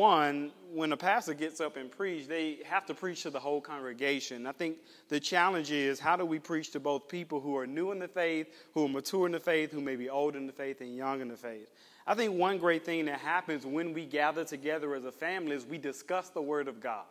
[0.00, 3.60] one, when a pastor gets up and preach, they have to preach to the whole
[3.60, 4.46] congregation.
[4.46, 4.78] I think
[5.10, 8.08] the challenge is how do we preach to both people who are new in the
[8.08, 10.96] faith, who are mature in the faith, who may be old in the faith, and
[10.96, 11.68] young in the faith?
[12.06, 15.66] I think one great thing that happens when we gather together as a family is
[15.66, 17.04] we discuss the Word of God.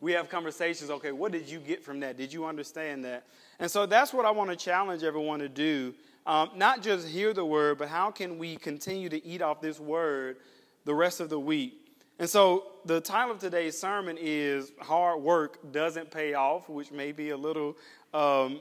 [0.00, 2.18] We have conversations, okay, what did you get from that?
[2.18, 3.26] Did you understand that?
[3.58, 5.94] And so that's what I want to challenge everyone to do.
[6.26, 9.80] Um, not just hear the Word, but how can we continue to eat off this
[9.80, 10.36] Word
[10.84, 11.83] the rest of the week?
[12.18, 17.10] And so the title of today's sermon is Hard Work Doesn't Pay Off, which may
[17.10, 17.76] be a little
[18.12, 18.60] um,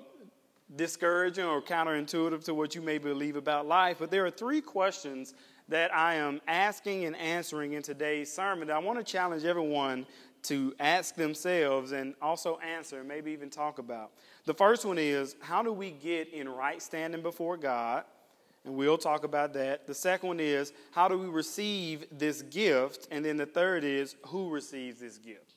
[0.76, 3.98] discouraging or counterintuitive to what you may believe about life.
[4.00, 5.36] But there are three questions
[5.70, 10.08] that I am asking and answering in today's sermon that I want to challenge everyone
[10.44, 14.12] to ask themselves and also answer, maybe even talk about.
[14.46, 18.04] The first one is how do we get in right standing before God?
[18.66, 19.88] And we'll talk about that.
[19.88, 23.08] The second one is how do we receive this gift?
[23.12, 25.54] And then the third is who receives this gift?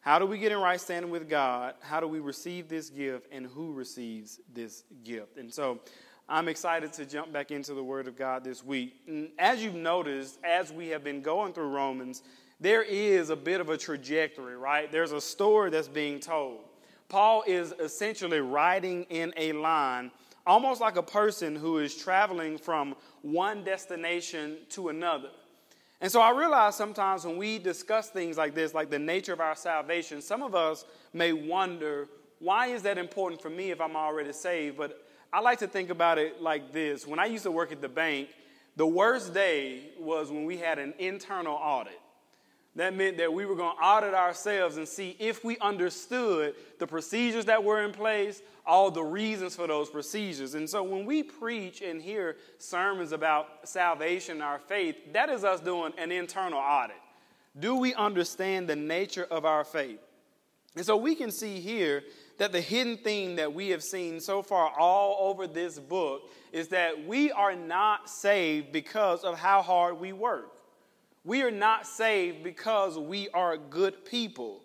[0.00, 1.74] How do we get in right standing with God?
[1.80, 3.28] How do we receive this gift?
[3.32, 5.38] And who receives this gift?
[5.38, 5.80] And so
[6.28, 8.94] I'm excited to jump back into the Word of God this week.
[9.06, 12.22] And as you've noticed, as we have been going through Romans,
[12.60, 14.90] there is a bit of a trajectory, right?
[14.90, 16.60] There's a story that's being told.
[17.08, 20.10] Paul is essentially writing in a line
[20.46, 25.30] almost like a person who is traveling from one destination to another.
[26.00, 29.40] And so I realize sometimes when we discuss things like this, like the nature of
[29.40, 32.08] our salvation, some of us may wonder,
[32.40, 34.76] why is that important for me if I'm already saved?
[34.76, 37.06] But I like to think about it like this.
[37.06, 38.28] When I used to work at the bank,
[38.76, 41.98] the worst day was when we had an internal audit.
[42.76, 46.86] That meant that we were going to audit ourselves and see if we understood the
[46.86, 50.54] procedures that were in place, all the reasons for those procedures.
[50.54, 55.60] And so when we preach and hear sermons about salvation, our faith, that is us
[55.60, 56.96] doing an internal audit.
[57.58, 60.00] Do we understand the nature of our faith?
[60.74, 62.02] And so we can see here
[62.38, 66.68] that the hidden theme that we have seen so far all over this book is
[66.68, 70.53] that we are not saved because of how hard we work.
[71.24, 74.62] We are not saved because we are good people.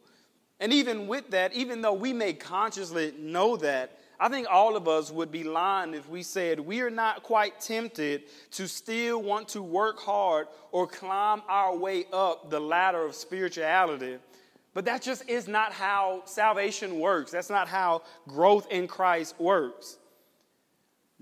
[0.60, 4.86] And even with that, even though we may consciously know that, I think all of
[4.90, 9.48] us would be lying if we said we are not quite tempted to still want
[9.50, 14.18] to work hard or climb our way up the ladder of spirituality.
[14.74, 17.32] But that just is not how salvation works.
[17.32, 19.98] That's not how growth in Christ works.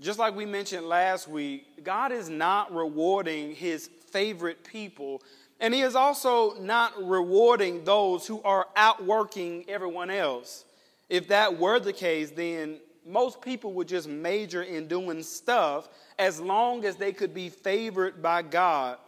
[0.00, 5.22] Just like we mentioned last week, God is not rewarding his favorite people.
[5.60, 10.64] And he is also not rewarding those who are outworking everyone else.
[11.08, 16.40] If that were the case, then most people would just major in doing stuff as
[16.40, 18.98] long as they could be favored by God.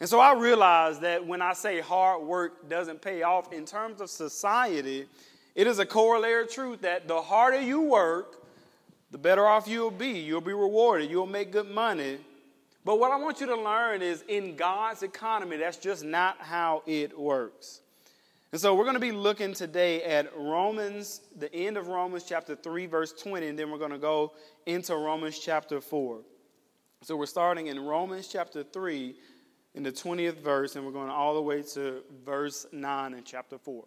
[0.00, 4.00] And so I realize that when I say hard work doesn't pay off in terms
[4.00, 5.06] of society,
[5.54, 8.36] it is a corollary truth that the harder you work,
[9.10, 10.18] the better off you'll be.
[10.20, 11.10] You'll be rewarded.
[11.10, 12.18] You'll make good money.
[12.84, 16.82] But what I want you to learn is in God's economy, that's just not how
[16.86, 17.80] it works.
[18.52, 22.56] And so we're going to be looking today at Romans, the end of Romans chapter
[22.56, 24.32] 3, verse 20, and then we're going to go
[24.66, 26.18] into Romans chapter 4.
[27.02, 29.14] So we're starting in Romans chapter 3
[29.74, 33.56] in the 20th verse, and we're going all the way to verse 9 in chapter
[33.56, 33.84] 4.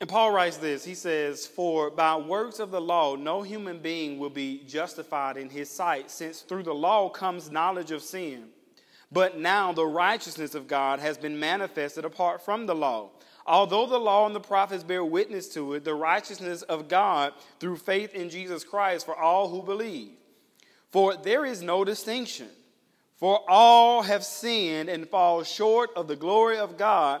[0.00, 4.18] And Paul writes this He says, For by works of the law, no human being
[4.18, 8.46] will be justified in his sight, since through the law comes knowledge of sin.
[9.12, 13.10] But now the righteousness of God has been manifested apart from the law.
[13.44, 17.76] Although the law and the prophets bear witness to it, the righteousness of God through
[17.76, 20.12] faith in Jesus Christ for all who believe.
[20.90, 22.48] For there is no distinction.
[23.16, 27.20] For all have sinned and fall short of the glory of God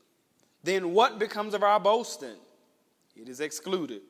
[0.63, 2.35] Then what becomes of our boasting?
[3.15, 4.01] It is excluded.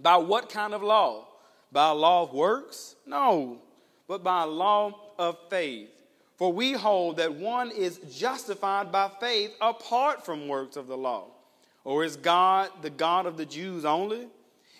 [0.00, 1.26] By what kind of law?
[1.72, 2.96] By a law of works?
[3.06, 3.58] No,
[4.06, 5.90] but by a law of faith.
[6.36, 11.26] For we hold that one is justified by faith apart from works of the law.
[11.84, 14.28] Or is God the God of the Jews only?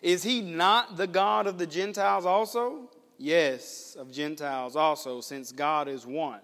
[0.00, 2.90] Is he not the God of the Gentiles also?
[3.18, 6.40] Yes, of Gentiles also, since God is one.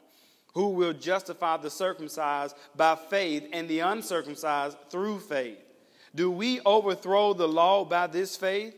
[0.55, 5.59] Who will justify the circumcised by faith and the uncircumcised through faith.
[6.15, 8.77] Do we overthrow the law by this faith?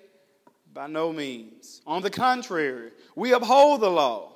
[0.72, 1.82] By no means.
[1.86, 4.32] On the contrary, we uphold the law.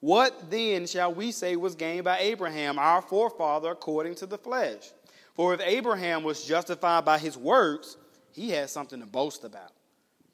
[0.00, 4.92] What then shall we say was gained by Abraham, our forefather, according to the flesh?
[5.34, 7.96] For if Abraham was justified by his works,
[8.32, 9.72] he had something to boast about,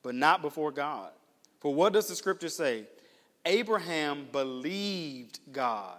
[0.03, 1.11] but not before God.
[1.61, 2.85] For what does the scripture say?
[3.47, 5.99] Abraham believed God,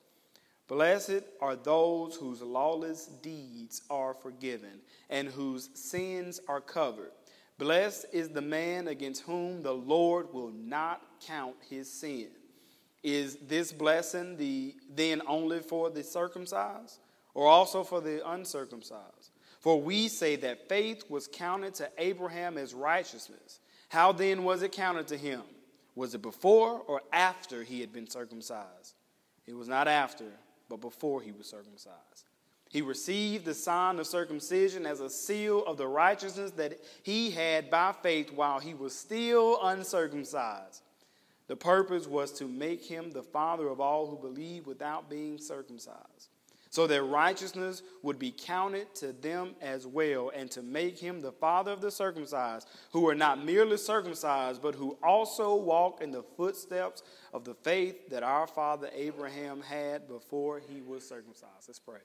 [0.71, 4.79] Blessed are those whose lawless deeds are forgiven
[5.09, 7.11] and whose sins are covered.
[7.57, 12.29] Blessed is the man against whom the Lord will not count his sin.
[13.03, 16.99] Is this blessing the then only for the circumcised
[17.33, 19.31] or also for the uncircumcised?
[19.59, 23.59] For we say that faith was counted to Abraham as righteousness.
[23.89, 25.41] How then was it counted to him?
[25.95, 28.93] Was it before or after he had been circumcised?
[29.45, 30.31] It was not after,
[30.71, 32.23] but before he was circumcised.
[32.69, 37.69] He received the sign of circumcision as a seal of the righteousness that he had
[37.69, 40.81] by faith while he was still uncircumcised.
[41.47, 46.29] The purpose was to make him the father of all who believe without being circumcised,
[46.71, 51.33] so that righteousness would be counted to them as well, and to make him the
[51.33, 56.23] father of the circumcised, who are not merely circumcised, but who also walk in the
[56.37, 57.03] footsteps
[57.33, 61.67] of the faith that our father Abraham had before he was circumcised.
[61.67, 61.99] Let's pray.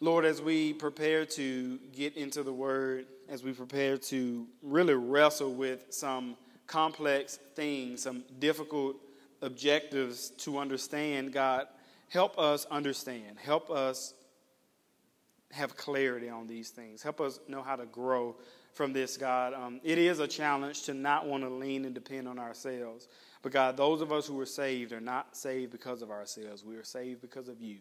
[0.00, 5.54] Lord, as we prepare to get into the word, as we prepare to really wrestle
[5.54, 6.36] with some
[6.66, 8.96] complex things, some difficult
[9.40, 11.68] objectives to understand, God,
[12.08, 13.38] help us understand.
[13.38, 14.14] Help us
[15.52, 17.02] have clarity on these things.
[17.02, 18.36] Help us know how to grow
[18.72, 19.54] from this, God.
[19.54, 23.08] Um, it is a challenge to not want to lean and depend on ourselves.
[23.42, 26.64] But God, those of us who are saved are not saved because of ourselves.
[26.64, 27.78] We are saved because of you.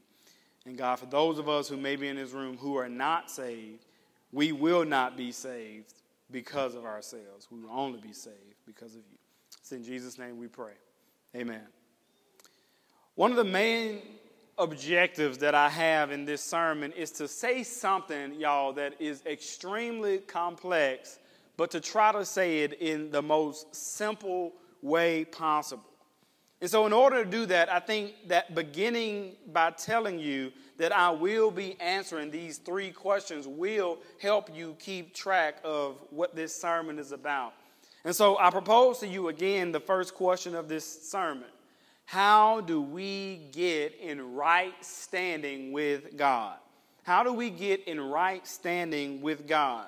[0.66, 3.30] And God, for those of us who may be in this room who are not
[3.30, 3.86] saved,
[4.32, 5.94] we will not be saved
[6.32, 7.48] because of ourselves.
[7.52, 8.36] We will only be saved
[8.66, 9.18] because of you.
[9.60, 10.74] It's in Jesus' name we pray.
[11.36, 11.62] Amen.
[13.16, 14.02] One of the main
[14.58, 20.18] objectives that I have in this sermon is to say something, y'all, that is extremely
[20.18, 21.20] complex,
[21.56, 24.52] but to try to say it in the most simple
[24.82, 25.86] way possible.
[26.60, 30.92] And so, in order to do that, I think that beginning by telling you that
[30.92, 36.54] I will be answering these three questions will help you keep track of what this
[36.54, 37.54] sermon is about.
[38.04, 41.48] And so, I propose to you again the first question of this sermon
[42.06, 46.58] How do we get in right standing with God?
[47.04, 49.88] How do we get in right standing with God?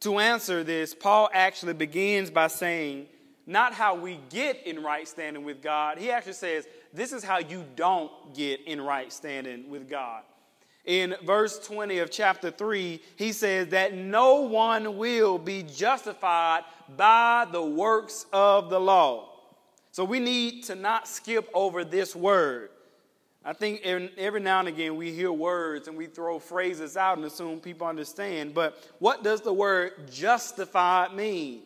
[0.00, 3.06] To answer this, Paul actually begins by saying,
[3.46, 5.98] not how we get in right standing with God.
[5.98, 10.22] He actually says, this is how you don't get in right standing with God.
[10.84, 16.62] In verse 20 of chapter 3, he says that no one will be justified
[16.96, 19.35] by the works of the law.
[19.96, 22.68] So we need to not skip over this word.
[23.42, 27.24] I think every now and again we hear words and we throw phrases out and
[27.24, 28.52] assume people understand.
[28.52, 31.62] But what does the word justified mean?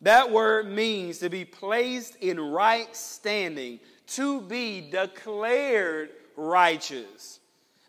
[0.00, 7.38] That word means to be placed in right standing, to be declared righteous.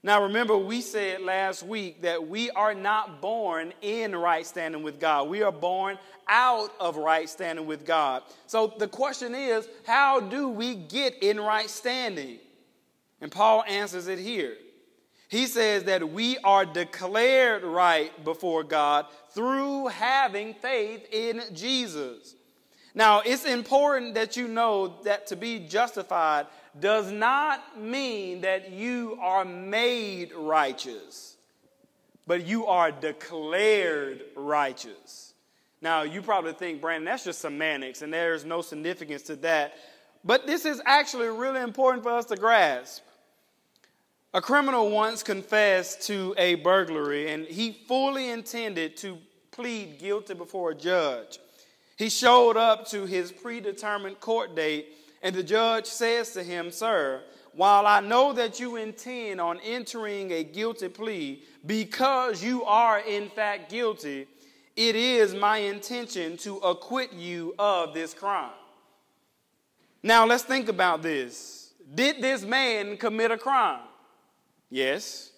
[0.05, 5.00] Now, remember, we said last week that we are not born in right standing with
[5.00, 5.29] God.
[5.29, 8.24] We are born out of right standing with God.
[8.45, 12.39] So the question is, how do we get in right standing?
[13.22, 14.57] And Paul answers it here.
[15.29, 22.36] He says that we are declared right before God through having faith in Jesus.
[22.93, 26.45] Now, it's important that you know that to be justified
[26.80, 31.36] does not mean that you are made righteous,
[32.25, 35.34] but you are declared righteous.
[35.82, 39.75] Now, you probably think, Brandon, that's just semantics, and there's no significance to that.
[40.24, 43.03] But this is actually really important for us to grasp.
[44.34, 49.18] A criminal once confessed to a burglary, and he fully intended to
[49.51, 51.38] plead guilty before a judge.
[51.98, 54.88] He showed up to his predetermined court date,
[55.24, 60.32] and the judge says to him, Sir, while I know that you intend on entering
[60.32, 64.27] a guilty plea because you are in fact guilty,
[64.75, 68.51] it is my intention to acquit you of this crime.
[70.01, 71.74] Now let's think about this.
[71.96, 73.82] Did this man commit a crime?
[74.70, 75.32] Yes.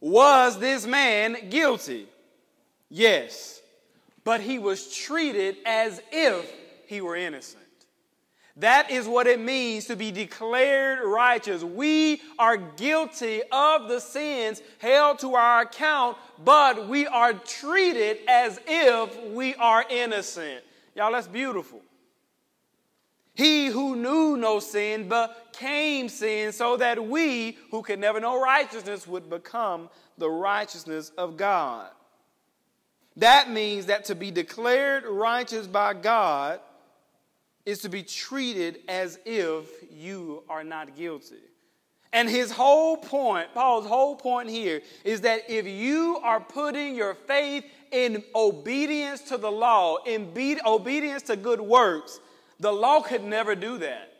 [0.00, 2.06] Was this man guilty?
[2.90, 3.60] Yes.
[4.22, 6.52] But he was treated as if
[6.86, 7.61] he were innocent.
[8.56, 11.64] That is what it means to be declared righteous.
[11.64, 18.60] We are guilty of the sins held to our account, but we are treated as
[18.66, 20.62] if we are innocent.
[20.94, 21.80] Y'all, that's beautiful.
[23.34, 29.06] He who knew no sin became sin so that we who could never know righteousness
[29.06, 31.88] would become the righteousness of God.
[33.16, 36.60] That means that to be declared righteous by God
[37.64, 41.36] is to be treated as if you are not guilty.
[42.12, 47.14] And his whole point, Paul's whole point here, is that if you are putting your
[47.14, 52.20] faith in obedience to the law, in be- obedience to good works,
[52.60, 54.12] the law could never do that.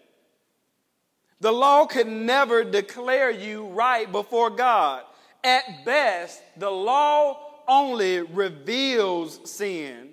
[1.41, 5.03] The law could never declare you right before God.
[5.45, 10.11] At best, the law only reveals sin,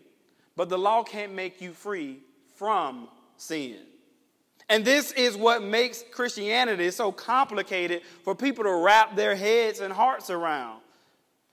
[0.56, 2.20] but the law can't make you free
[2.56, 3.08] from
[3.40, 3.78] sin.
[4.70, 9.92] And this is what makes Christianity so complicated for people to wrap their heads and
[9.92, 10.82] hearts around.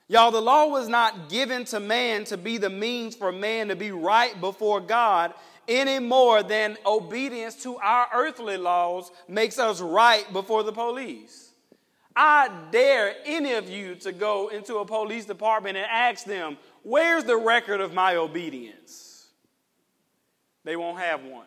[0.07, 3.75] Y'all, the law was not given to man to be the means for man to
[3.75, 5.33] be right before God
[5.67, 11.51] any more than obedience to our earthly laws makes us right before the police.
[12.15, 17.25] I dare any of you to go into a police department and ask them, Where's
[17.25, 19.27] the record of my obedience?
[20.63, 21.45] They won't have one.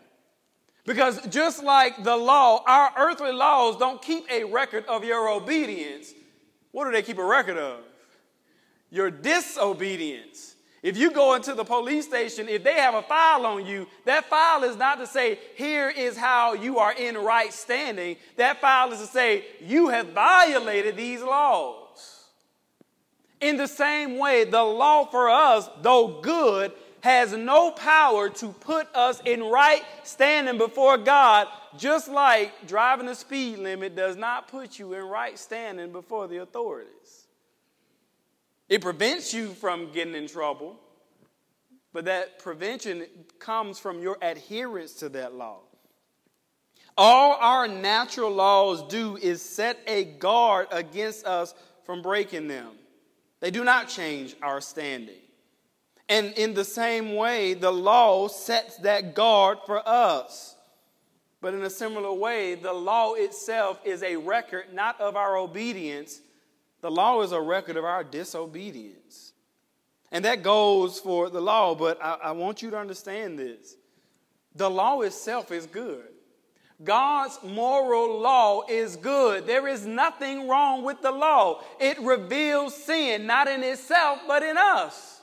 [0.90, 6.12] Because just like the law, our earthly laws don't keep a record of your obedience.
[6.73, 7.78] What do they keep a record of?
[8.90, 10.56] Your disobedience.
[10.82, 14.28] If you go into the police station, if they have a file on you, that
[14.28, 18.16] file is not to say, here is how you are in right standing.
[18.35, 22.25] That file is to say, you have violated these laws.
[23.40, 28.88] In the same way, the law for us, though good, has no power to put
[28.95, 34.78] us in right standing before God, just like driving the speed limit does not put
[34.78, 37.26] you in right standing before the authorities.
[38.69, 40.78] It prevents you from getting in trouble,
[41.92, 43.07] but that prevention
[43.38, 45.61] comes from your adherence to that law.
[46.97, 51.54] All our natural laws do is set a guard against us
[51.85, 52.73] from breaking them.
[53.40, 55.16] They do not change our standing.
[56.11, 60.57] And in the same way, the law sets that guard for us.
[61.40, 66.21] But in a similar way, the law itself is a record not of our obedience,
[66.81, 69.35] the law is a record of our disobedience.
[70.11, 73.76] And that goes for the law, but I, I want you to understand this.
[74.57, 76.09] The law itself is good.
[76.83, 79.47] God's moral law is good.
[79.47, 81.62] There is nothing wrong with the law.
[81.79, 85.20] It reveals sin, not in itself, but in us.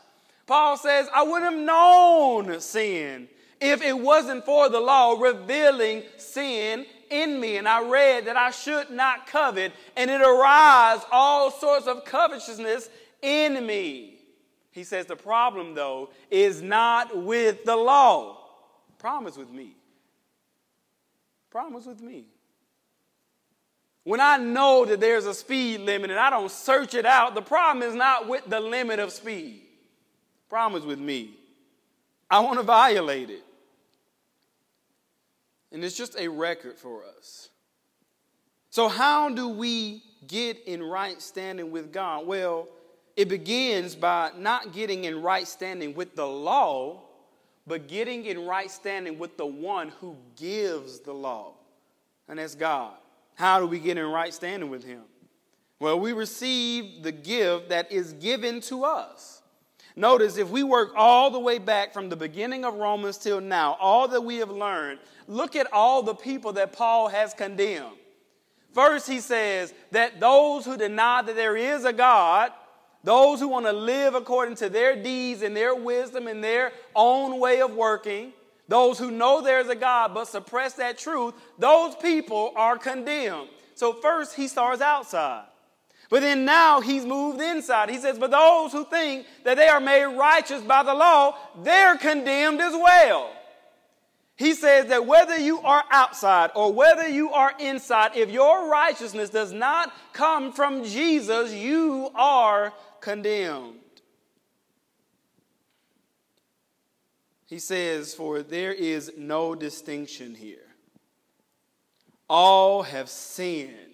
[0.48, 3.28] Paul says, I would have known sin
[3.60, 7.58] if it wasn't for the law revealing sin in me.
[7.58, 12.90] And I read that I should not covet, and it arise all sorts of covetousness
[13.22, 14.22] in me.
[14.72, 18.38] He says the problem, though, is not with the law.
[19.00, 19.76] Problem is with me.
[21.50, 22.26] Problem is with me.
[24.04, 27.42] When I know that there's a speed limit and I don't search it out, the
[27.42, 29.67] problem is not with the limit of speed.
[30.50, 31.32] Problem is with me.
[32.30, 33.44] I want to violate it.
[35.72, 37.50] And it's just a record for us.
[38.70, 42.26] So, how do we get in right standing with God?
[42.26, 42.70] Well,
[43.16, 47.02] it begins by not getting in right standing with the law,
[47.66, 51.54] but getting in right standing with the one who gives the law,
[52.28, 52.94] and that's God.
[53.36, 55.02] How do we get in right standing with Him?
[55.80, 59.42] Well, we receive the gift that is given to us.
[59.98, 63.76] Notice if we work all the way back from the beginning of Romans till now,
[63.80, 67.96] all that we have learned, look at all the people that Paul has condemned.
[68.74, 72.52] First, he says that those who deny that there is a God,
[73.04, 77.40] those who want to live according to their deeds and their wisdom and their own
[77.40, 78.34] way of working,
[78.68, 83.50] those who know there's a God but suppress that truth, those people are condemned.
[83.74, 85.46] So, first, he starts outside.
[86.10, 87.90] But then now he's moved inside.
[87.90, 91.98] He says, But those who think that they are made righteous by the law, they're
[91.98, 93.32] condemned as well.
[94.38, 99.32] He says that whether you are outside or whether you are inside, if your righteousness
[99.32, 102.72] does not come from Jesus, you are
[103.02, 103.80] condemned.
[107.48, 110.68] He says, For there is no distinction here.
[112.30, 113.87] All have sinned.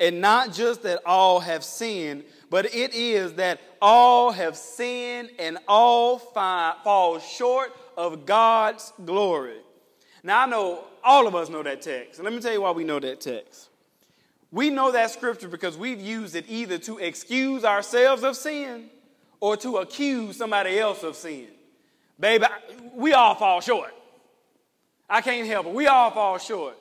[0.00, 5.58] And not just that all have sinned, but it is that all have sinned and
[5.68, 9.58] all fall short of God's glory.
[10.22, 12.22] Now, I know all of us know that text.
[12.22, 13.68] Let me tell you why we know that text.
[14.50, 18.88] We know that scripture because we've used it either to excuse ourselves of sin
[19.38, 21.46] or to accuse somebody else of sin.
[22.18, 22.46] Baby,
[22.94, 23.94] we all fall short.
[25.08, 25.72] I can't help it.
[25.72, 26.76] We all fall short.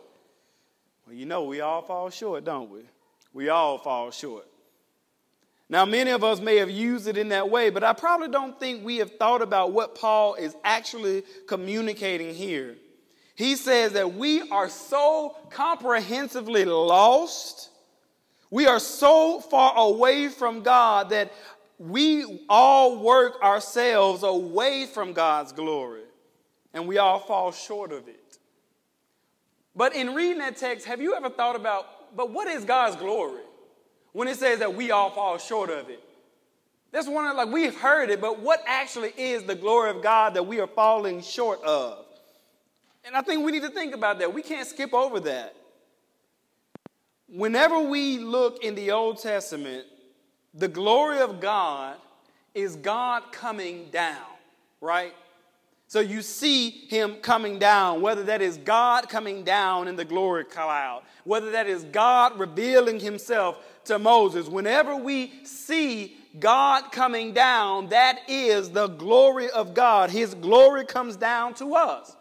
[1.06, 2.82] Well, you know, we all fall short, don't we?
[3.34, 4.46] We all fall short.
[5.72, 8.60] Now, many of us may have used it in that way, but I probably don't
[8.60, 12.76] think we have thought about what Paul is actually communicating here.
[13.36, 17.70] He says that we are so comprehensively lost,
[18.50, 21.32] we are so far away from God that
[21.78, 26.02] we all work ourselves away from God's glory,
[26.74, 28.40] and we all fall short of it.
[29.76, 33.42] But in reading that text, have you ever thought about, but what is God's glory?
[34.12, 36.04] When it says that we all fall short of it.
[36.92, 40.34] That's one of like we've heard it, but what actually is the glory of God
[40.34, 42.06] that we are falling short of?
[43.06, 44.34] And I think we need to think about that.
[44.34, 45.56] We can't skip over that.
[47.28, 49.86] Whenever we look in the Old Testament,
[50.54, 51.96] the glory of God
[52.56, 54.18] is God coming down,
[54.82, 55.13] right?
[55.89, 60.43] So you see him coming down, whether that is God coming down in the glory
[60.43, 64.48] cloud, whether that is God revealing himself to Moses.
[64.48, 70.12] Whenever we see God coming down, that is the glory of God.
[70.12, 72.15] His glory comes down to us.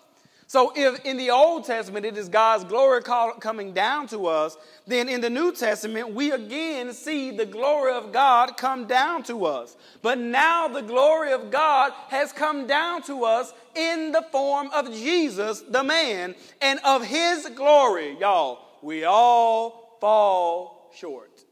[0.48, 5.06] So, if in the Old Testament it is God's glory coming down to us, then
[5.06, 9.76] in the New Testament we again see the glory of God come down to us.
[10.00, 14.90] But now the glory of God has come down to us in the form of
[14.90, 21.44] Jesus, the man, and of his glory, y'all, we all fall short.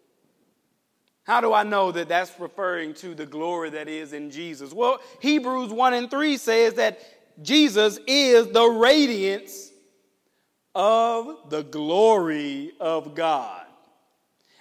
[1.24, 4.72] How do I know that that's referring to the glory that is in Jesus?
[4.72, 7.00] Well, Hebrews 1 and 3 says that
[7.42, 9.70] Jesus is the radiance
[10.74, 13.62] of the glory of God.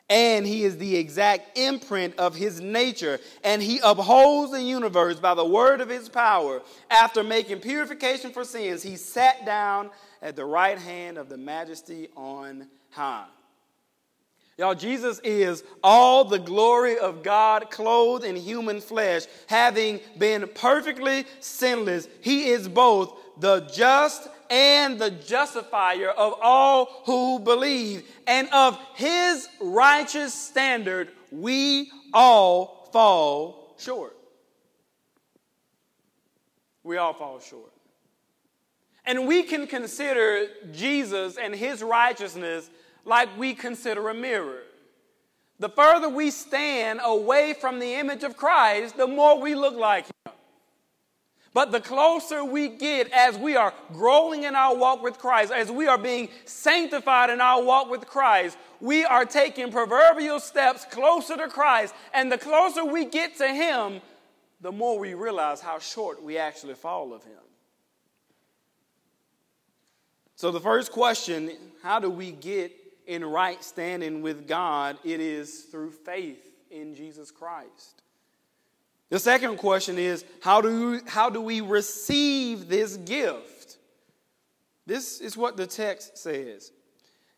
[0.09, 3.19] And he is the exact imprint of his nature.
[3.43, 6.61] And he upholds the universe by the word of his power.
[6.91, 9.89] After making purification for sins, he sat down
[10.21, 13.25] at the right hand of the majesty on high.
[14.57, 21.25] Y'all, Jesus is all the glory of God clothed in human flesh, having been perfectly
[21.41, 22.07] sinless.
[22.21, 28.09] He is both the just and the justifier of all who believe.
[28.27, 34.15] And of his righteous standard, we all fall short.
[36.83, 37.73] We all fall short.
[39.05, 42.69] And we can consider Jesus and his righteousness
[43.05, 44.63] like we consider a mirror.
[45.59, 50.05] The further we stand away from the image of Christ, the more we look like
[50.05, 50.33] Him.
[51.53, 55.71] But the closer we get as we are growing in our walk with Christ, as
[55.71, 61.37] we are being sanctified in our walk with Christ, we are taking proverbial steps closer
[61.37, 61.95] to Christ.
[62.13, 64.01] And the closer we get to Him,
[64.59, 67.31] the more we realize how short we actually fall of Him.
[70.35, 72.73] So, the first question how do we get
[73.07, 78.01] in right standing with God, it is through faith in Jesus Christ.
[79.09, 83.77] The second question is how do, we, how do we receive this gift?
[84.85, 86.71] This is what the text says.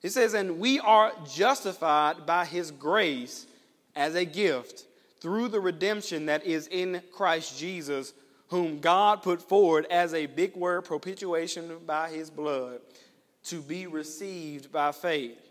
[0.02, 3.48] It says, And we are justified by his grace
[3.96, 4.86] as a gift
[5.20, 8.14] through the redemption that is in Christ Jesus,
[8.50, 12.80] whom God put forward as a big word propitiation by his blood
[13.46, 15.47] to be received by faith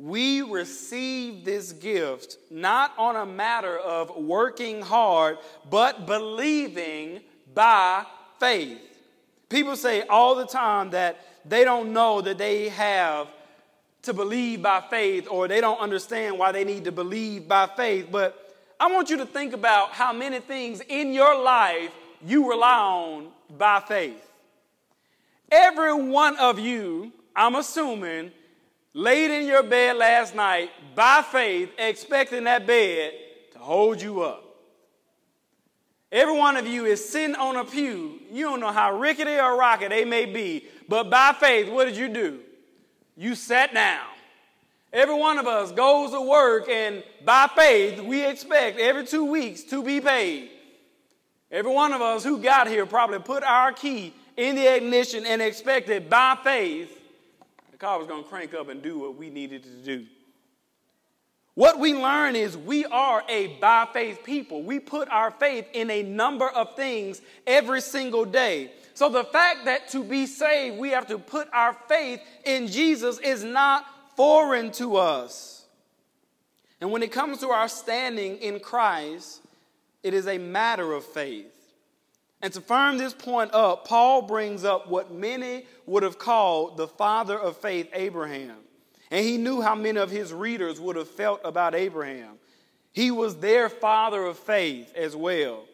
[0.00, 5.36] we receive this gift not on a matter of working hard,
[5.68, 7.20] but believing
[7.54, 8.06] by
[8.38, 8.78] faith.
[9.50, 13.28] People say all the time that they don't know that they have
[14.02, 18.08] to believe by faith or they don't understand why they need to believe by faith.
[18.10, 21.90] But I want you to think about how many things in your life
[22.24, 24.26] you rely on by faith.
[25.52, 28.30] Every one of you, I'm assuming,
[28.94, 33.12] laid in your bed last night by faith, expecting that bed
[33.52, 34.44] to hold you up.
[36.12, 38.18] Every one of you is sitting on a pew.
[38.32, 41.96] You don't know how rickety or rocky they may be, But by faith, what did
[41.96, 42.40] you do?
[43.16, 44.06] You sat down.
[44.92, 49.62] Every one of us goes to work, and by faith, we expect every two weeks
[49.64, 50.50] to be paid.
[51.52, 55.40] Every one of us who got here probably put our key in the ignition and
[55.40, 56.99] expected by faith
[57.80, 60.06] car was going to crank up and do what we needed to do.
[61.54, 64.62] What we learn is we are a by faith people.
[64.62, 68.70] We put our faith in a number of things every single day.
[68.94, 73.18] So the fact that to be saved, we have to put our faith in Jesus
[73.18, 75.64] is not foreign to us.
[76.80, 79.40] And when it comes to our standing in Christ,
[80.02, 81.59] it is a matter of faith.
[82.42, 86.88] And to firm this point up, Paul brings up what many would have called the
[86.88, 88.56] father of faith, Abraham.
[89.10, 92.38] And he knew how many of his readers would have felt about Abraham.
[92.92, 95.64] He was their father of faith as well.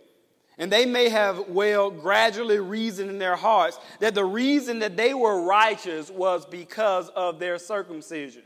[0.59, 5.13] And they may have well gradually reasoned in their hearts that the reason that they
[5.13, 8.43] were righteous was because of their circumcision.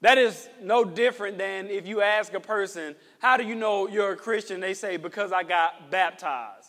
[0.00, 4.12] That is no different than if you ask a person, How do you know you're
[4.12, 4.58] a Christian?
[4.58, 6.61] They say, Because I got baptized.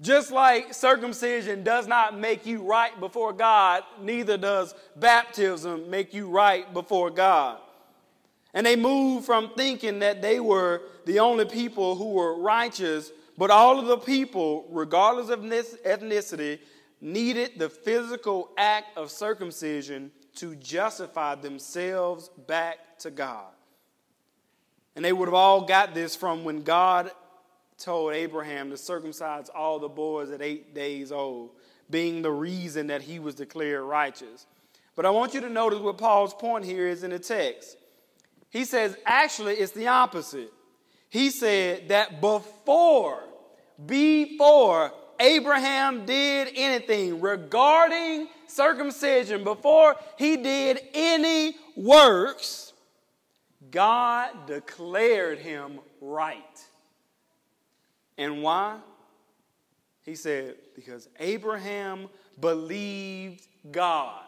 [0.00, 6.28] Just like circumcision does not make you right before God, neither does baptism make you
[6.28, 7.58] right before God.
[8.52, 13.50] And they moved from thinking that they were the only people who were righteous, but
[13.50, 16.58] all of the people, regardless of ethnicity,
[17.00, 23.52] needed the physical act of circumcision to justify themselves back to God.
[24.94, 27.10] And they would have all got this from when God
[27.78, 31.50] told Abraham to circumcise all the boys at eight days old,
[31.90, 34.46] being the reason that he was declared righteous.
[34.94, 37.76] But I want you to notice what Paul's point here is in the text.
[38.50, 40.52] He says, actually, it's the opposite.
[41.10, 43.22] He said that before,
[43.84, 52.72] before Abraham did anything regarding circumcision, before he did any works,
[53.70, 56.65] God declared him right.
[58.18, 58.78] And why?
[60.02, 62.08] He said, because Abraham
[62.40, 64.20] believed God.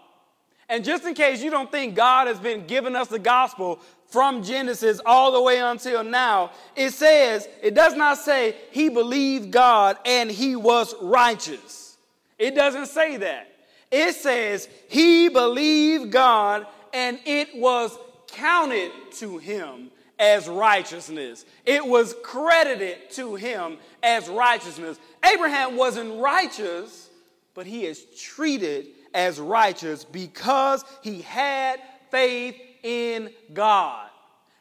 [0.69, 4.43] And just in case you don't think God has been giving us the gospel from
[4.43, 9.97] Genesis all the way until now, it says, it does not say he believed God
[10.05, 11.97] and he was righteous.
[12.39, 13.49] It doesn't say that.
[13.91, 17.97] It says he believed God and it was
[18.29, 21.45] counted to him as righteousness.
[21.65, 24.99] It was credited to him as righteousness.
[25.25, 27.11] Abraham wasn't righteous,
[27.55, 34.09] but he is treated as righteous because he had faith in God.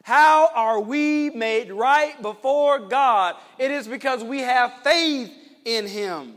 [0.02, 3.36] How are we made right before God?
[3.58, 5.30] It is because we have faith
[5.64, 6.34] in him.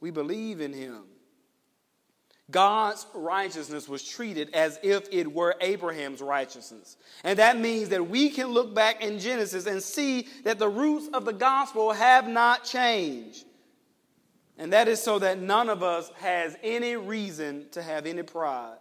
[0.00, 1.04] We believe in him.
[2.52, 6.96] God's righteousness was treated as if it were Abraham's righteousness.
[7.24, 11.08] And that means that we can look back in Genesis and see that the roots
[11.12, 13.44] of the gospel have not changed.
[14.58, 18.76] And that is so that none of us has any reason to have any pride.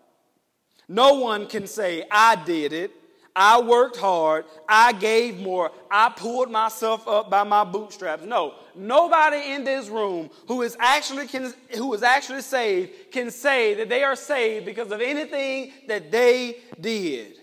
[0.88, 2.92] No one can say, I did it.
[3.36, 4.46] I worked hard.
[4.68, 5.72] I gave more.
[5.90, 8.24] I pulled myself up by my bootstraps.
[8.24, 13.74] No, nobody in this room who is actually can, who is actually saved can say
[13.76, 17.38] that they are saved because of anything that they did.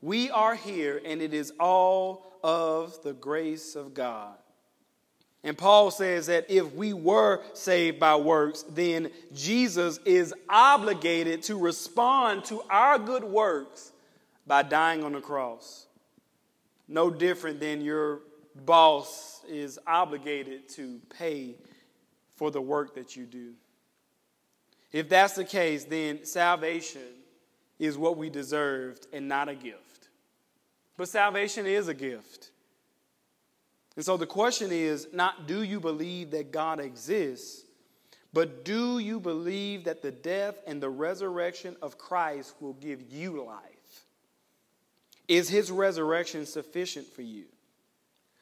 [0.00, 4.34] We are here, and it is all of the grace of God.
[5.42, 11.58] And Paul says that if we were saved by works, then Jesus is obligated to
[11.58, 13.92] respond to our good works
[14.46, 15.86] by dying on the cross.
[16.86, 18.20] No different than your
[18.64, 21.56] boss is obligated to pay
[22.36, 23.52] for the work that you do.
[24.92, 27.02] If that's the case, then salvation
[27.78, 30.08] is what we deserved and not a gift.
[30.96, 32.50] But salvation is a gift.
[33.96, 37.64] And so the question is not do you believe that God exists,
[38.32, 43.44] but do you believe that the death and the resurrection of Christ will give you
[43.44, 43.73] life?
[45.26, 47.44] Is his resurrection sufficient for you?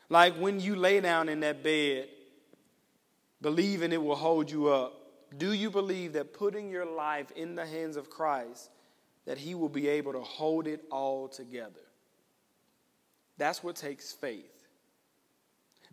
[0.08, 2.08] Like when you lay down in that bed,
[3.40, 4.98] believing it will hold you up,
[5.38, 8.70] do you believe that putting your life in the hands of Christ,
[9.24, 11.80] that he will be able to hold it all together?
[13.38, 14.44] That's what takes faith.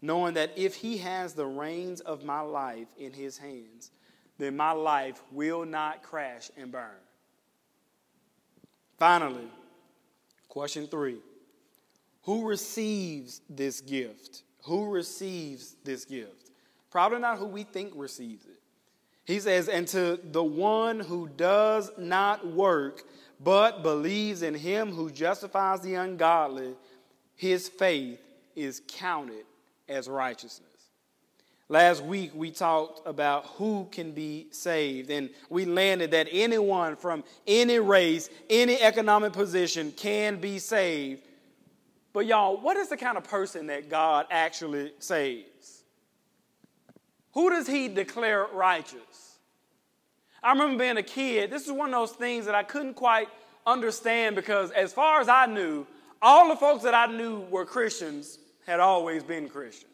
[0.01, 3.91] Knowing that if he has the reins of my life in his hands,
[4.37, 6.89] then my life will not crash and burn.
[8.97, 9.47] Finally,
[10.59, 11.19] Question three
[12.23, 14.43] Who receives this gift?
[14.63, 16.51] Who receives this gift?
[16.91, 18.59] Probably not who we think receives it.
[19.23, 23.03] He says, And to the one who does not work,
[23.39, 26.75] but believes in him who justifies the ungodly,
[27.37, 28.19] his faith
[28.53, 29.45] is counted
[29.87, 30.68] as righteousness.
[31.71, 37.23] Last week we talked about who can be saved, and we landed that anyone from
[37.45, 41.21] any race, any economic position can be saved.
[42.11, 45.83] But, y'all, what is the kind of person that God actually saves?
[47.33, 49.37] Who does He declare righteous?
[50.41, 53.27] I remember being a kid, this is one of those things that I couldn't quite
[53.67, 55.85] understand because, as far as I knew,
[56.19, 59.85] all the folks that I knew were Christians had always been Christians.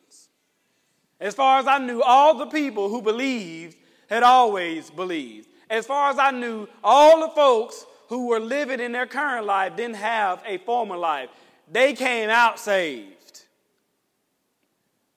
[1.20, 3.78] As far as I knew, all the people who believed
[4.10, 5.48] had always believed.
[5.70, 9.76] As far as I knew, all the folks who were living in their current life
[9.76, 11.30] didn't have a former life.
[11.72, 13.44] They came out saved.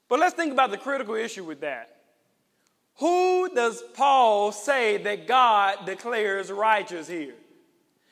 [0.09, 1.97] But let's think about the critical issue with that.
[2.97, 7.35] Who does Paul say that God declares righteous here?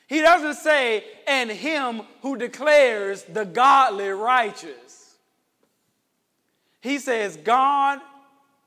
[0.06, 5.05] He doesn't say, and him who declares the godly righteous.
[6.86, 7.98] He says, God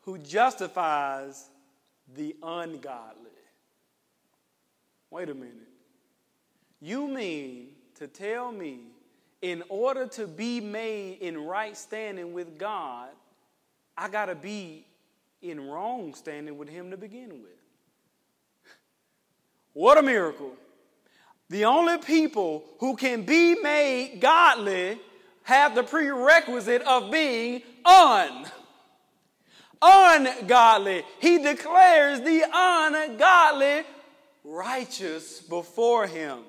[0.01, 1.49] who justifies
[2.13, 3.32] the ungodly.
[5.10, 5.55] Wait a minute.
[6.82, 8.79] You mean to tell me,
[9.41, 13.08] in order to be made in right standing with God,
[13.97, 14.86] I got to be
[15.41, 17.62] in wrong standing with Him to begin with?
[19.71, 20.55] What a miracle.
[21.49, 24.99] The only people who can be made godly
[25.49, 28.45] have the prerequisite of being un.
[29.81, 31.03] Ungodly.
[31.19, 33.83] He declares the ungodly
[34.43, 36.39] righteous before him.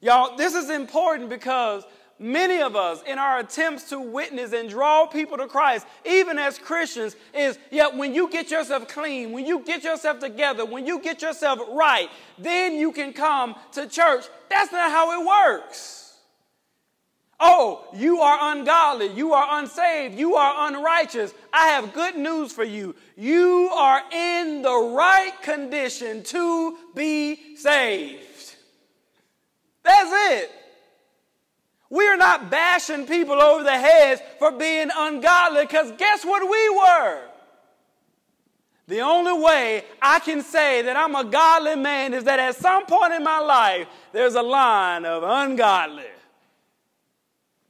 [0.00, 1.84] Y'all, this is important because
[2.18, 6.58] many of us, in our attempts to witness and draw people to Christ, even as
[6.58, 10.98] Christians, is yeah, when you get yourself clean, when you get yourself together, when you
[11.00, 14.24] get yourself right, then you can come to church.
[14.48, 15.99] That's not how it works.
[17.42, 19.06] Oh, you are ungodly.
[19.06, 20.18] You are unsaved.
[20.18, 21.32] You are unrighteous.
[21.54, 22.94] I have good news for you.
[23.16, 28.56] You are in the right condition to be saved.
[29.82, 30.50] That's it.
[31.88, 36.68] We are not bashing people over the heads for being ungodly because guess what we
[36.76, 37.22] were?
[38.86, 42.84] The only way I can say that I'm a godly man is that at some
[42.84, 46.04] point in my life, there's a line of ungodly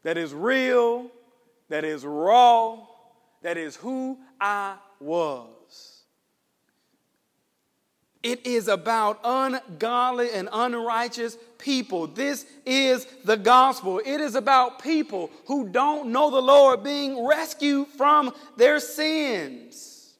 [0.02, 1.10] that is real,
[1.68, 2.78] that is raw,
[3.42, 5.48] that is who I was.
[8.22, 12.06] It is about ungodly and unrighteous people.
[12.06, 13.98] This is the gospel.
[14.04, 20.16] It is about people who don't know the Lord being rescued from their sins.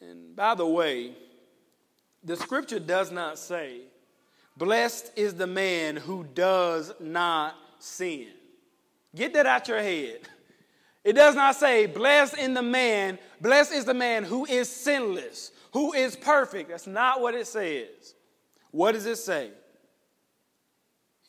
[0.00, 1.12] And by the way,
[2.24, 3.82] the scripture does not say
[4.56, 8.28] Blessed is the man who does not sin.
[9.14, 10.20] Get that out your head.
[11.02, 15.52] It does not say, blessed in the man, blessed is the man who is sinless,
[15.72, 16.70] who is perfect.
[16.70, 18.14] That's not what it says.
[18.70, 19.50] What does it say?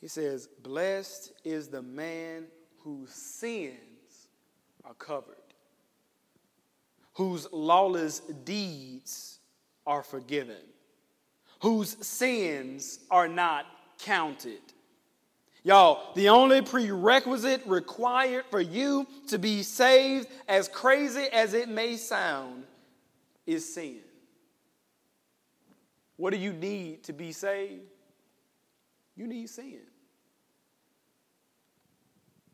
[0.00, 2.46] He says, blessed is the man
[2.78, 4.28] whose sins
[4.84, 5.34] are covered,
[7.14, 9.40] whose lawless deeds
[9.86, 10.56] are forgiven
[11.60, 13.66] whose sins are not
[13.98, 14.60] counted.
[15.62, 21.96] Y'all, the only prerequisite required for you to be saved, as crazy as it may
[21.96, 22.64] sound,
[23.46, 23.98] is sin.
[26.16, 27.82] What do you need to be saved?
[29.16, 29.80] You need sin.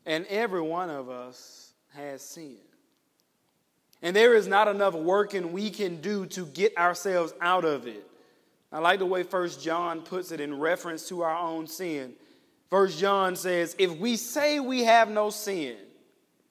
[0.05, 2.57] And every one of us has sin.
[4.01, 8.05] And there is not enough working we can do to get ourselves out of it.
[8.73, 12.13] I like the way First John puts it in reference to our own sin.
[12.71, 15.77] First John says, If we say we have no sin,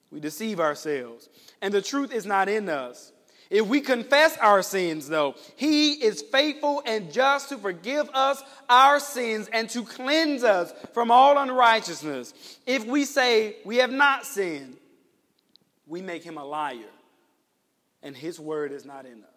[0.09, 1.27] we deceive ourselves,
[1.61, 3.11] and the truth is not in us.
[3.49, 9.01] If we confess our sins, though, He is faithful and just to forgive us our
[9.01, 12.33] sins and to cleanse us from all unrighteousness.
[12.65, 14.77] If we say we have not sinned,
[15.85, 16.79] we make Him a liar,
[18.01, 19.32] and His word is not in us.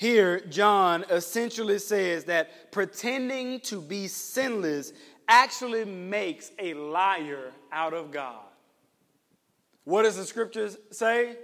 [0.00, 4.94] Here, John essentially says that pretending to be sinless
[5.28, 8.46] actually makes a liar out of God.
[9.84, 11.36] What does the scriptures say?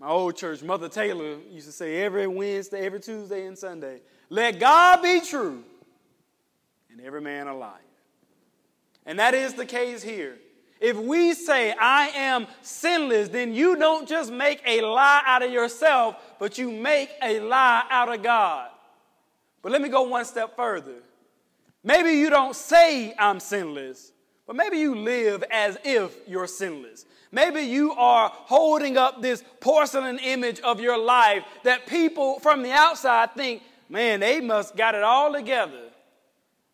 [0.00, 4.58] My old church, Mother Taylor, used to say every Wednesday, every Tuesday, and Sunday, let
[4.58, 5.62] God be true
[6.90, 7.78] and every man a liar.
[9.06, 10.36] And that is the case here.
[10.80, 15.52] If we say, I am sinless, then you don't just make a lie out of
[15.52, 18.70] yourself, but you make a lie out of God.
[19.60, 21.02] But let me go one step further.
[21.84, 24.12] Maybe you don't say, I'm sinless,
[24.46, 27.04] but maybe you live as if you're sinless.
[27.30, 32.72] Maybe you are holding up this porcelain image of your life that people from the
[32.72, 35.90] outside think, man, they must got it all together.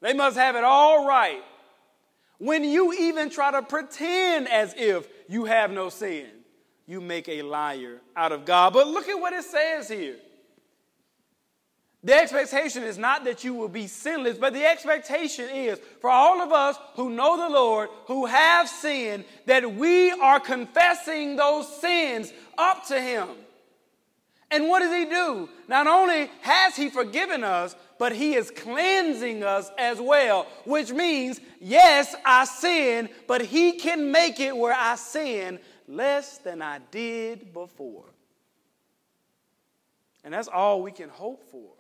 [0.01, 1.42] They must have it all right.
[2.38, 6.27] When you even try to pretend as if you have no sin,
[6.87, 8.72] you make a liar out of God.
[8.72, 10.16] But look at what it says here.
[12.05, 16.40] The expectation is not that you will be sinless, but the expectation is for all
[16.40, 22.33] of us who know the Lord, who have sinned, that we are confessing those sins
[22.57, 23.29] up to Him.
[24.51, 25.49] And what does He do?
[25.69, 31.41] Not only has He forgiven us, but He is cleansing us as well, which means,
[31.61, 37.53] yes, I sin, but He can make it where I sin less than I did
[37.53, 38.05] before.
[40.25, 41.71] And that's all we can hope for.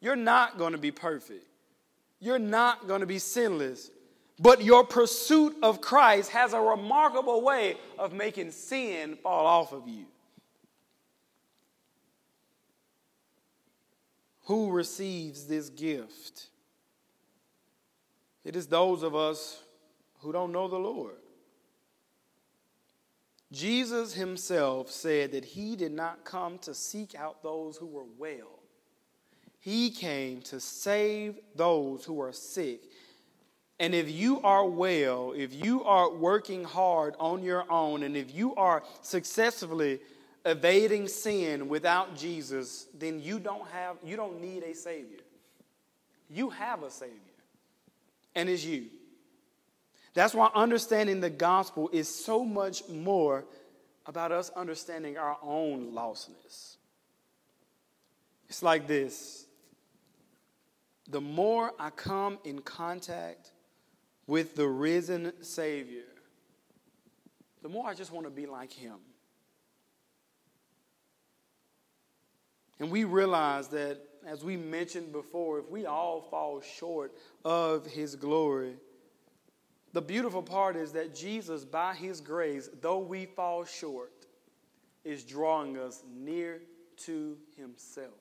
[0.00, 1.46] You're not going to be perfect.
[2.20, 3.90] You're not going to be sinless.
[4.38, 9.86] But your pursuit of Christ has a remarkable way of making sin fall off of
[9.86, 10.06] you.
[14.44, 16.48] Who receives this gift?
[18.44, 19.62] It is those of us
[20.20, 21.16] who don't know the Lord.
[23.52, 28.60] Jesus himself said that he did not come to seek out those who were well
[29.60, 32.80] he came to save those who are sick.
[33.78, 38.34] And if you are well, if you are working hard on your own, and if
[38.34, 40.00] you are successfully
[40.44, 45.20] evading sin without Jesus, then you don't have you don't need a savior.
[46.28, 47.16] You have a savior.
[48.34, 48.86] And it's you.
[50.14, 53.44] That's why understanding the gospel is so much more
[54.06, 56.76] about us understanding our own lostness.
[58.48, 59.46] It's like this
[61.08, 63.52] the more I come in contact
[64.26, 66.04] with the risen Savior,
[67.62, 68.98] the more I just want to be like Him.
[72.80, 77.12] And we realize that, as we mentioned before, if we all fall short
[77.44, 78.74] of His glory,
[79.92, 84.12] the beautiful part is that Jesus, by His grace, though we fall short,
[85.04, 86.62] is drawing us near
[87.04, 88.14] to Himself.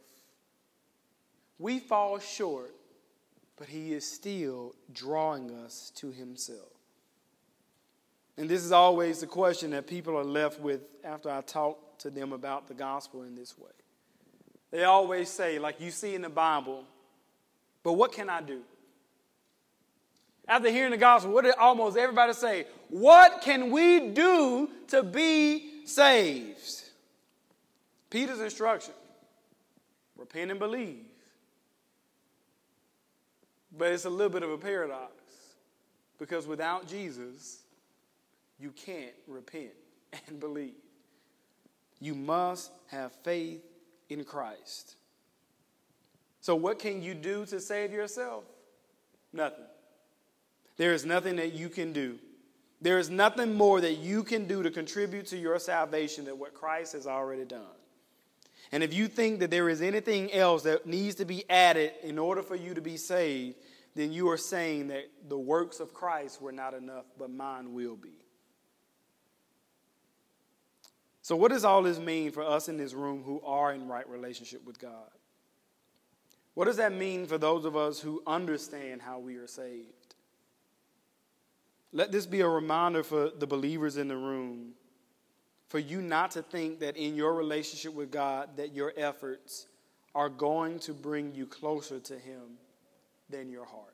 [1.58, 2.76] We fall short,
[3.58, 6.74] but He is still drawing us to Himself.
[8.38, 12.10] And this is always the question that people are left with after I talk to
[12.10, 13.72] them about the gospel in this way.
[14.72, 16.84] They always say, like you see in the Bible,
[17.84, 18.62] but what can I do?
[20.48, 22.66] After hearing the gospel, what did almost everybody say?
[22.90, 26.84] What can we do to be saved?
[28.10, 28.94] Peter's instruction
[30.18, 31.06] repent and believe.
[33.78, 35.14] But it's a little bit of a paradox
[36.18, 37.60] because without Jesus,
[38.60, 39.74] you can't repent
[40.28, 40.74] and believe.
[42.00, 43.62] You must have faith
[44.10, 44.96] in Christ.
[46.42, 48.44] So, what can you do to save yourself?
[49.32, 49.66] Nothing.
[50.78, 52.18] There is nothing that you can do.
[52.82, 56.54] There is nothing more that you can do to contribute to your salvation than what
[56.54, 57.76] Christ has already done.
[58.72, 62.18] And if you think that there is anything else that needs to be added in
[62.18, 63.58] order for you to be saved,
[63.96, 67.96] then you are saying that the works of Christ were not enough, but mine will
[67.96, 68.14] be.
[71.30, 74.10] So, what does all this mean for us in this room who are in right
[74.10, 75.12] relationship with God?
[76.56, 80.16] What does that mean for those of us who understand how we are saved?
[81.94, 84.72] Let this be a reminder for the believers in the room
[85.68, 89.68] for you not to think that in your relationship with God that your efforts
[90.16, 92.58] are going to bring you closer to him
[93.30, 93.94] than your heart.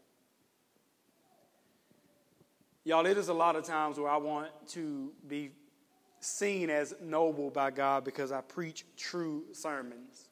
[2.86, 5.52] Y'all, it is a lot of times where I want to be
[6.26, 10.30] seen as noble by God because I preach true sermons.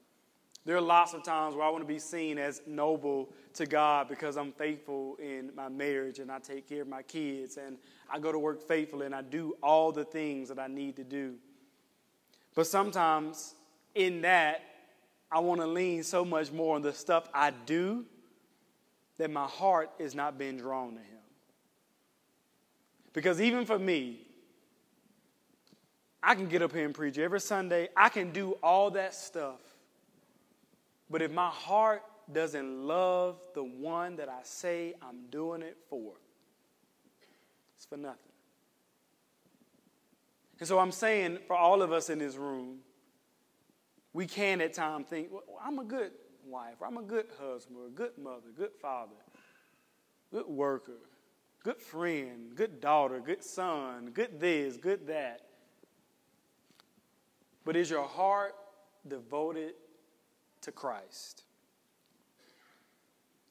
[0.65, 4.07] There are lots of times where I want to be seen as noble to God
[4.07, 7.77] because I'm faithful in my marriage and I take care of my kids and
[8.09, 11.03] I go to work faithfully and I do all the things that I need to
[11.03, 11.35] do.
[12.55, 13.55] But sometimes
[13.93, 14.61] in that,
[15.31, 18.05] I want to lean so much more on the stuff I do
[19.17, 21.07] that my heart is not being drawn to Him.
[23.13, 24.22] Because even for me,
[26.23, 29.59] I can get up here and preach every Sunday, I can do all that stuff.
[31.09, 32.01] But if my heart
[32.31, 36.13] doesn't love the one that I say I'm doing it for,
[37.75, 38.17] it's for nothing.
[40.59, 42.79] And so I'm saying for all of us in this room,
[44.13, 46.11] we can at times think, well, I'm a good
[46.45, 49.11] wife, I'm a good husband, or a good mother, good father,
[50.31, 51.01] good worker,
[51.63, 55.41] good friend, good daughter, good son, good this, good that.
[57.65, 58.55] But is your heart
[59.07, 59.73] devoted
[60.61, 61.43] to Christ?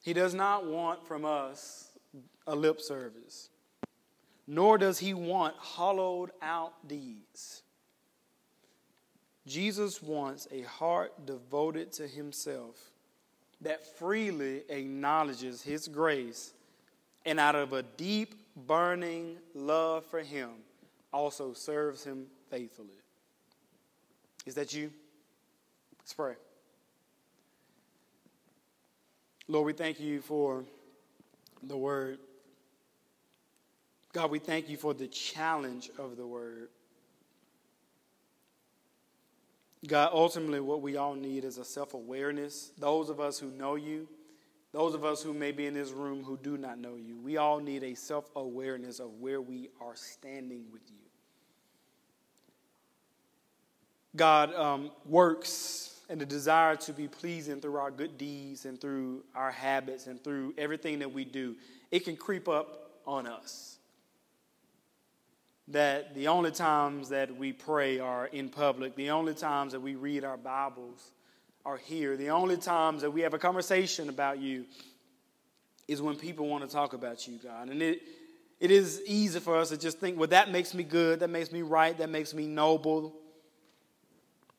[0.01, 1.89] He does not want from us
[2.45, 3.49] a lip service,
[4.47, 7.63] nor does he want hollowed out deeds.
[9.47, 12.77] Jesus wants a heart devoted to himself
[13.61, 16.53] that freely acknowledges his grace
[17.25, 18.35] and out of a deep,
[18.67, 20.49] burning love for him
[21.11, 23.02] also serves him faithfully.
[24.45, 24.91] Is that you?
[25.99, 26.33] Let's pray.
[29.47, 30.63] Lord, we thank you for
[31.61, 32.19] the word.
[34.13, 36.69] God, we thank you for the challenge of the word.
[39.85, 42.71] God, ultimately, what we all need is a self awareness.
[42.77, 44.07] Those of us who know you,
[44.71, 47.37] those of us who may be in this room who do not know you, we
[47.37, 51.02] all need a self awareness of where we are standing with you.
[54.15, 59.23] God um, works and the desire to be pleasing through our good deeds and through
[59.35, 61.55] our habits and through everything that we do,
[61.91, 63.73] it can creep up on us
[65.69, 69.95] that the only times that we pray are in public, the only times that we
[69.95, 71.11] read our Bibles
[71.65, 74.65] are here, the only times that we have a conversation about you
[75.87, 77.69] is when people want to talk about you, God.
[77.69, 78.01] And it,
[78.59, 81.51] it is easy for us to just think, well, that makes me good, that makes
[81.51, 83.15] me right, that makes me noble.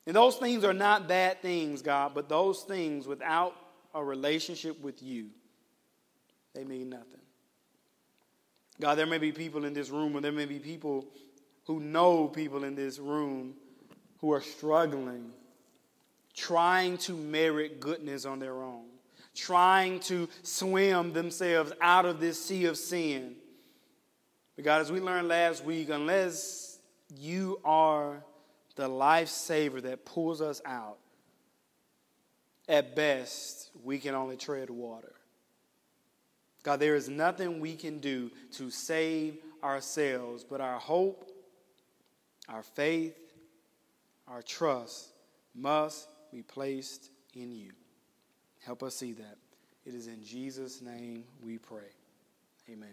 [0.07, 3.55] And those things are not bad things, God, but those things without
[3.95, 5.29] a relationship with you,
[6.55, 7.21] they mean nothing.
[8.81, 11.07] God, there may be people in this room, or there may be people
[11.67, 13.55] who know people in this room
[14.19, 15.31] who are struggling,
[16.35, 18.87] trying to merit goodness on their own,
[19.35, 23.37] trying to swim themselves out of this sea of sin.
[24.57, 26.79] But God, as we learned last week, unless
[27.17, 28.23] you are
[28.77, 30.99] the lifesaver that pulls us out,
[32.69, 35.13] at best, we can only tread water.
[36.63, 41.31] God, there is nothing we can do to save ourselves, but our hope,
[42.49, 43.17] our faith,
[44.27, 45.11] our trust
[45.55, 47.73] must be placed in you.
[48.65, 49.37] Help us see that.
[49.85, 51.93] It is in Jesus' name we pray.
[52.71, 52.89] Amen.